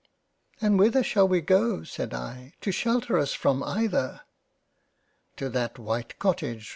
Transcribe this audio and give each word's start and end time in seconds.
"And 0.63 0.79
whither 0.79 1.03
shall 1.03 1.27
we 1.27 1.41
go 1.41 1.83
(said 1.83 2.11
I) 2.11 2.53
to 2.61 2.71
shelter 2.71 3.19
us 3.19 3.33
from 3.33 3.61
either."?" 3.61 4.21
To 5.37 5.47
that 5.49 5.77
white 5.77 6.17
Cottage." 6.17 6.69